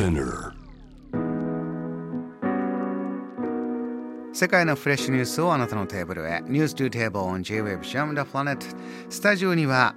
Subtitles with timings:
[0.00, 0.54] Spinner
[4.32, 6.42] 世界のフレッシュニュースをあなたのテーブルへ。
[6.46, 8.64] News to Table on J-Web Jam the Planet
[9.10, 9.94] スタジオには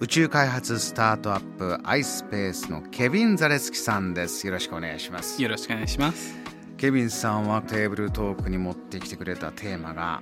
[0.00, 4.44] 宇宙開発スタートアップ iSpace のケビン・ザレスキさんです。
[4.44, 5.40] よろしくお願いします。
[5.40, 6.34] よろしくお願いします。
[6.76, 10.20] ケビンさんはテーブルトークに持ってきてくれたテーマが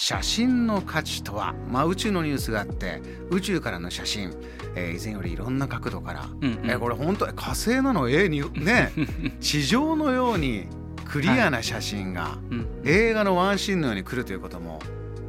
[0.00, 4.32] 写真の価値とは、まあ、宇宙のニュースがあって宇宙からの写真、
[4.76, 8.08] えー、以前よりいろんな角度から、うんうん、えー、これ本当火星なの？
[8.08, 8.92] えにね
[9.42, 10.68] 地上のように
[11.04, 12.54] クリアな写真が、はい。
[12.54, 14.78] うん、映画のワンシーンのように来るということも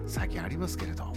[0.05, 1.15] 最近ありますけれど、はい、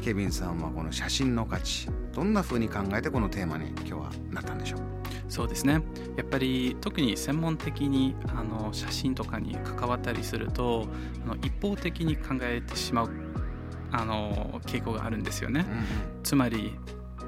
[0.00, 4.80] ケビンさんはこの写真の価値どんなふうに考えてこのテーマに今日はなったんでしょう？
[5.28, 5.82] そうですね。
[6.16, 10.86] やっぱり特に専門的にあの写真とかに関わったりすると
[11.24, 13.10] あの一方的に考えてしまう
[13.92, 15.66] あの傾向があるんですよね、
[16.16, 16.74] うん、つまり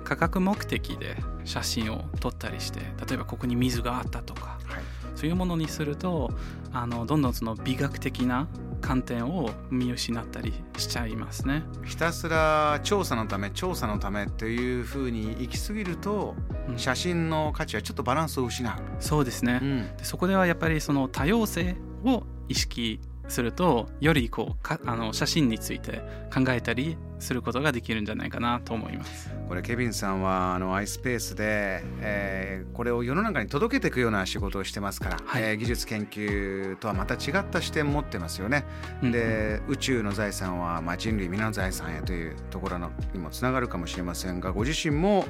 [0.05, 4.83] 価格目的で写真を撮ったりして例えばここに水があったとか、はい、
[5.15, 6.31] そういうものにすると
[6.73, 8.49] あのどんどんその美学的な
[8.89, 11.63] 観点を見失ったりしちゃいますね。
[11.85, 16.35] ひたすら調査のため調査のためっていうふうに行き過ぎると、
[16.71, 18.75] うん、写真の価値はちょっとバランスを失う。
[18.99, 22.99] そうですね、うん、でそこではやっぱりその多様性を意識
[23.29, 29.31] するとよりこうかあの写真について考えたりすることができるんじゃないかなと思います。
[29.49, 38.65] これケビンさんはあの iSpace で、えー、これを世の中に届けていくような仕事をしてますから、はい、えー、技術研究とはまた違った視点を持ってますよね。
[39.03, 39.13] うん。
[39.13, 45.25] で宇宙の財産は、まあ、人類皆の財産へというところのにもつながるかもしれませんがご自身も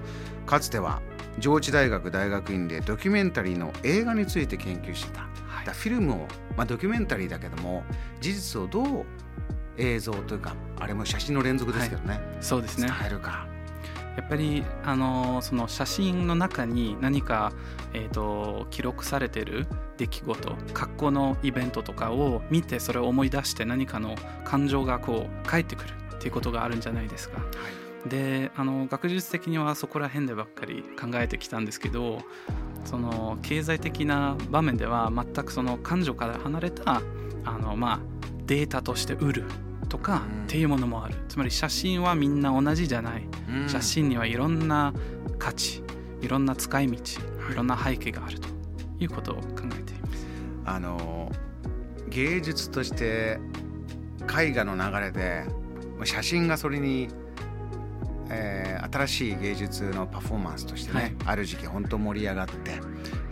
[0.47, 1.01] かつては
[1.41, 5.23] 上智大学大学院でドキュメンタリーの映画について研究してた。
[5.47, 7.83] はい、フィルムを、まあ、ドキュメンタリーだけども
[8.21, 9.05] 事実をどう
[9.77, 12.89] 映像というかあれも写真の連続ですけどね、はい、そうですね。
[12.89, 13.47] 伝えるか。
[14.17, 17.53] やっぱりあのその写真の中に何か、
[17.95, 27.39] えーと、記録されてる出来事格好のイベントとかを見てそれを思い出して何かの感情がこう返ってくるっていうことがあるんじゃないですか。
[27.39, 27.47] はい、
[28.07, 32.21] であの学術的にはそこら辺でばっかり考えてきたんですけど
[32.85, 37.03] その経済的な場面では全くその感情から離れた
[37.45, 38.01] あの、まあ、
[38.47, 39.45] データとして売る
[39.89, 43.27] とかっていうものもある、つまり写真はみんな同じじゃない、
[43.69, 44.93] 写真にはいろんな
[45.39, 45.83] 価値
[46.21, 47.55] いろんな使い道い。
[47.55, 48.49] ろんな背景があると
[48.99, 49.43] いうことを考
[49.79, 50.27] えています。
[50.65, 51.31] あの
[52.09, 53.39] 芸術として
[54.39, 55.45] 絵画の流れで
[56.05, 57.09] 写真がそれに、
[58.31, 62.81] えー、新しい芸術のパフォーマンスとしてね、はい、ある時期本当盛り上がって、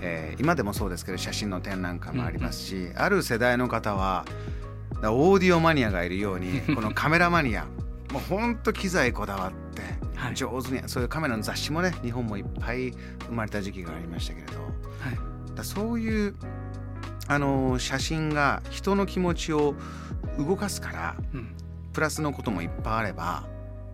[0.00, 2.90] えー、今でもそうですけど写真の展覧会もありますし、うん。
[2.90, 4.24] うん、ある世代の方は
[5.02, 7.66] オーディオマニアがいるように このカメラマニア
[8.12, 9.82] もうほんと機材こだわって
[10.34, 12.92] 上手に、そういうカメラの雑誌もね日本もいっぱい
[13.26, 14.66] 生まれた時期がありましたけれど、は
[15.10, 16.34] い、だそういう
[17.28, 19.74] あの写真が人の気持ちを
[20.38, 21.54] 動かすから、うん、
[21.92, 23.44] プラスのこともいっぱいあれば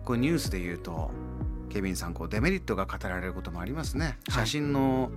[0.05, 1.11] こうニュースで言うと
[1.69, 4.17] ケビンさんこうデメリットが語られることもありますね。
[4.29, 5.11] 写真の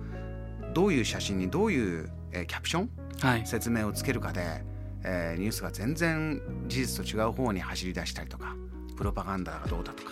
[0.73, 2.89] どういう写真にどういう、えー、キャプション、
[3.19, 4.63] はい、説明をつけるかで
[5.03, 8.55] えー、ニュースが全然事実と違う方に走り出したりとか
[8.97, 10.11] プロパガンダがどうだとか。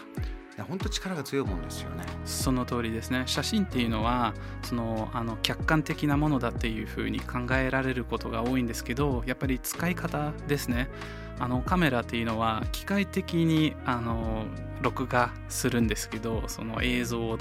[0.69, 2.05] 本当力が強いもんですよね。
[2.23, 3.23] その通りですね。
[3.25, 10.87] 写真っていうのはそのあの客観的なものだっていうふうに考えられることが多いんですけどやっぱり使い方ですね
[11.39, 14.45] あのカメラっていうのは機械的にあの
[14.81, 17.37] 録画するんですけどその映像を、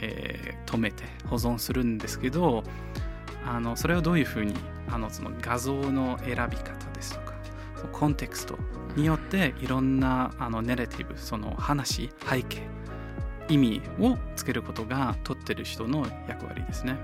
[0.00, 2.64] えー、止めて保存するんですけど
[3.46, 4.54] あのそれをどういうふうに
[4.88, 7.34] あのその画像の選び方ですとか
[7.92, 8.58] コンテクスト
[8.96, 12.62] によっていろんなあのネレティブその話背景
[13.48, 16.96] 意味をつけることが撮ってる人の役割ですね。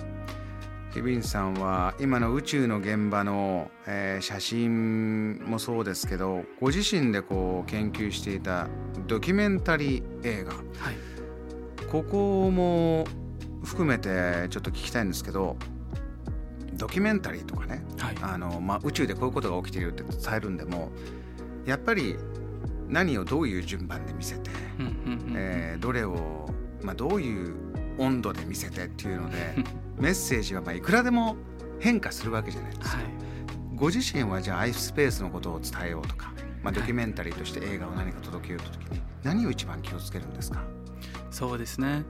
[0.96, 8.66] ケビンさんは今の宇宙の現場の、えー、写真もそうですけどご自身でこう研究していた
[9.06, 10.64] ドキュメンタリー映画、はい、
[11.90, 13.04] ここも
[13.62, 15.58] 含めてちょっと聞きたいんですけど
[16.72, 20.90] ドキュメンタリーとかね、はい、あのまあ、宇宙でこういうことが起きているって伝えるんでも
[21.66, 22.16] やっぱり
[22.88, 24.50] 何をどういう順番で見せて、
[25.34, 26.48] えどれを、
[26.82, 27.65] まあ、どういう
[27.98, 29.54] 温度で見せてっていうので
[29.98, 31.36] メッセージはまあいくらでも
[31.80, 32.96] 変化するわけじゃないですか。
[32.98, 33.06] はい、
[33.74, 36.32] ご自身はじゃあアイスペースのことを伝えようとか、
[36.62, 40.62] まあ、ドキュメンタリーとして映画を何か届けようと時に何を一番気をつけるんですか？
[41.30, 42.04] そうですね。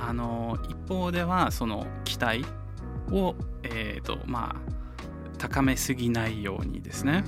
[0.00, 2.44] あの一方ではその期待
[3.10, 4.72] を、えーとまあ、
[5.38, 7.22] 高めすぎないようにですね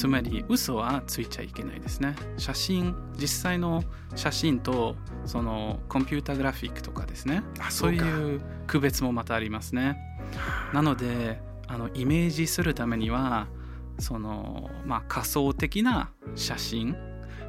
[0.00, 2.16] つまり嘘はついちゃいけないですね。
[2.38, 3.84] 写真実際の
[4.16, 7.42] 写真とそのコンピュータグラフィックとかですね。
[7.68, 9.98] そういう区別もまたありますね。
[10.72, 13.48] なのであのイメージするためには
[13.98, 16.94] その、まあ、仮想的な写真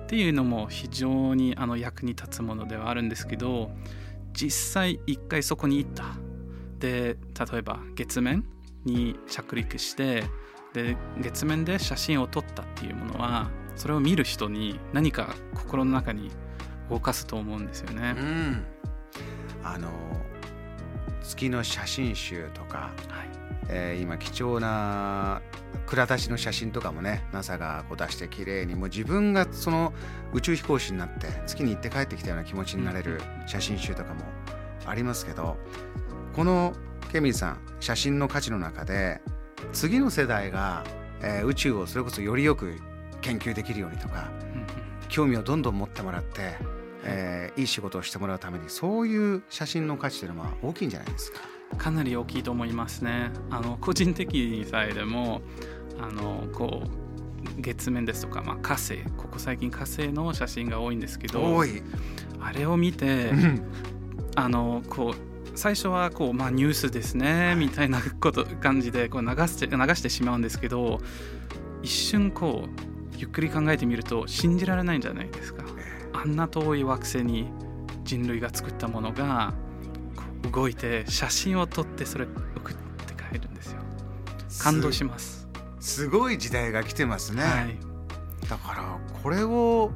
[0.03, 3.71] っていうのも非常にあの役に立つものではあるんですけど
[4.33, 6.03] 実際一回そこに行った。
[6.79, 7.15] で
[7.51, 8.43] 例えば月面
[8.83, 10.25] に着陸して
[10.73, 16.31] で月面で写真を撮ったっていうものはそれを見る人に何か心の中に
[16.89, 18.15] 動かすと思うんですよね。
[18.17, 18.65] うん、
[19.63, 19.89] あの
[21.23, 23.41] 月の写真集とか、はい。
[23.73, 25.41] えー、今貴重な
[25.85, 29.93] 蔵出しの写真とかもね NASA がこう出して綺麗にもう自分がその
[30.33, 34.25] 宇宙飛行士になって月に行って帰ってきたような気持ちになれる写真集とかも
[34.85, 35.57] ありますけど
[36.33, 36.73] この
[37.11, 39.21] ケミンさん写真の価値の中で
[39.73, 40.83] 次の世代が、
[41.21, 42.75] えー、宇宙をそれこそよりよく
[43.21, 44.29] 研究できるようにとか、
[45.09, 46.55] 興味をどんどん持ってもらって、
[47.03, 51.39] えー、いい仕事をしてもらうためにそういう写真の価値というのは大きいんじゃないですか？
[51.77, 53.31] かなり大きいと思いますね。
[53.49, 55.41] あの個人的にさえでも
[55.99, 61.63] あのこう月面ですとか、まあ、火星ここ最近火星の写真が多いんですけど
[62.39, 63.31] あれを見て
[64.35, 70.99] あのこう最初はこう、まあ、ニュースですねみたいなこと感じでこう流して流してしまうんですけど
[71.81, 75.63] 一瞬こうゆっくり考えてみると信じられないんじゃないですか。
[76.13, 77.47] あんな遠い惑星に
[78.03, 79.53] 人類が作ったものが
[80.51, 82.25] 動いて写真を撮ってそれ
[82.55, 83.81] 送って帰るんですよ。
[84.61, 85.47] 感動します。
[85.79, 87.43] すごい時代が来てますね。
[87.43, 87.77] はい、
[88.49, 89.91] だからこれを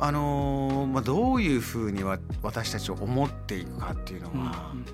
[0.00, 4.84] あのー、まあ、どういうふうには私たちを思っていくかっていうのは、うん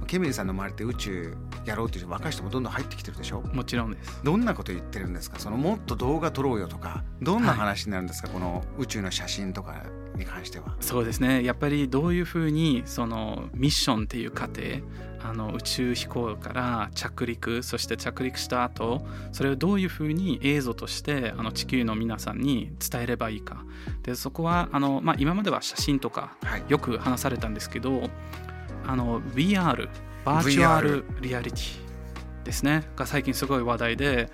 [0.00, 3.40] うん、ケミルさんの周りで宇宙やろうという若い人もどんどん入ってきてるでしょ？
[3.52, 4.20] もちろんです。
[4.24, 5.38] どんなこと言ってるんですか？
[5.38, 9.84] そのもっと動画撮ろうよとかどんな話になるんですか、はい、この宇宙の写真とか
[10.16, 10.76] に関しては。
[10.80, 11.44] そうですね。
[11.44, 14.62] やっぱりどういうふうにそのミッションっていう過程
[15.24, 23.64] あの宇宙飛行から着陸そして着陸した後それをどういうふうに映像としてあの地球の皆さんに伝えればいいか。
[24.02, 26.36] でそこはあの、まあ、今までは写真とか
[26.68, 28.10] よく話されたんですけど、はい、
[28.86, 29.88] あの VR
[30.24, 31.82] バーチュアルリアリティ
[32.44, 32.88] ですね。
[32.96, 34.28] が最近すごい話題で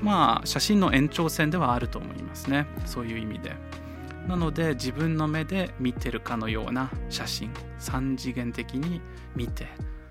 [0.00, 2.66] まあ写真の延長線ではあると思いますね。
[2.86, 3.54] そういう意味で。
[4.30, 7.50] なので自分の目で見てるかのような写真
[7.80, 9.00] 3次元的に
[9.34, 9.66] 見て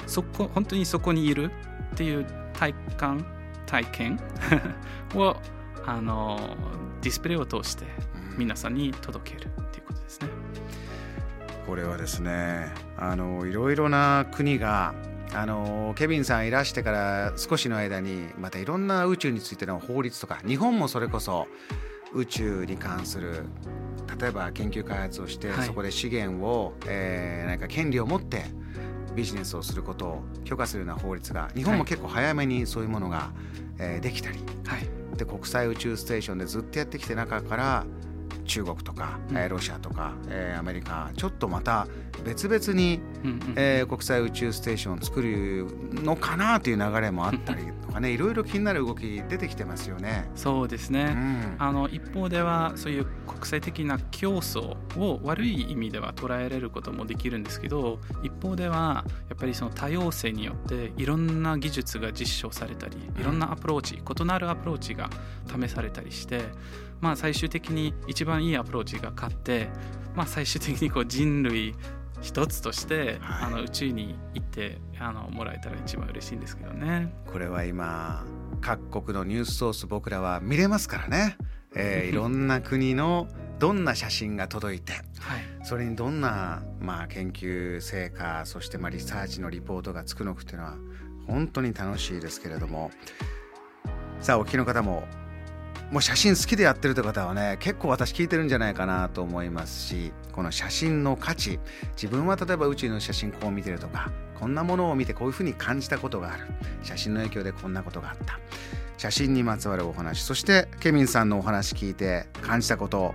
[0.08, 1.52] そこ本当にそこにいる
[1.94, 3.26] っていう体感
[3.66, 4.20] 体験
[5.16, 5.38] を
[5.86, 6.38] あの
[7.02, 7.86] ディスプレイを通して
[8.38, 10.28] 皆さんに届けるっていうことですね。
[11.66, 14.94] これはですねあのいろいろな国が
[15.34, 21.48] あのケビンさんいらしてから少しの間にまたいろんな宇宙についての法律とか日本もそれこそ
[22.14, 23.46] 宇宙に関する
[24.20, 28.46] 例えば研究開発をして、はい、そこで資源を、えー、なんか権利を持って
[29.16, 33.32] ビジネスをすることを許可するような法律が日本も結構早めにそういうものが、
[33.78, 37.86] えー、できたり、はい、で国際宇宙ステーションでずっとやってきて中から
[38.50, 41.88] 中国とか、うん、ロシアとか、えー、アメリカちょっとまた
[42.26, 45.68] 別々に、うんうん、えー、国際宇宙ステーションを作る
[46.04, 50.30] のかなという流れもあったりとかねいろいろ気になる動き出てきてますよね。
[50.36, 65.10] そうですね、うん、あの一方ではそういう国際的な競争を悪い意味では捉えられることもできるんですけど一方ではやっぱりその多様性によっていろんな技術が実証されたりいろんなアプローチ異なるアプローチが
[65.48, 66.42] 試されたりして
[67.02, 69.70] まあ、最終的に一番いいアプローチが勝って、
[70.16, 71.76] まあ、最終的にこう人類
[72.22, 77.14] 一つとして、はい、あの宇宙に行ってあのもらえたら一番嬉しいんですけどね。
[77.26, 78.26] これは今
[78.62, 81.38] 各国のニュースソース僕らは見れますからね、
[81.76, 83.28] えー、 いろんな国の
[83.60, 85.04] どんな写真が届いて、はい、
[85.64, 90.76] それにどんな、まあ、研究成果そしてまあリサーチのリポートがつくのかっていうのは
[91.28, 92.92] 本当に楽しいですけれども。
[94.22, 95.08] さあお聞きの方も
[95.92, 101.60] もう写真好きでやってるという方はね結構私聞いてるんじゃないかなと思いますしこの写真の価値
[101.94, 106.46] 自分は例えば宇宙の写真こう見てるとかこんなものを見てこういうふうに感じたことがある。
[106.82, 108.40] 写真の影響でこんなことがあった。
[108.98, 113.14] 写真にまつわるお話そしてケミンさんのお話聞いて感じたこと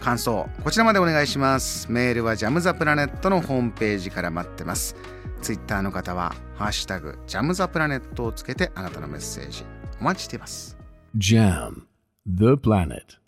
[0.00, 1.90] 感想こちらまでお願いします。
[1.90, 4.94] メールはジャムザプラネットのホームページから待ってます。
[5.42, 9.64] ツイッターの方はハッシュタグジャムザプラネットをつけてあなたのメッセージ
[10.00, 10.76] お待ちしています。
[11.16, 11.89] JAM.
[12.26, 13.19] The Planet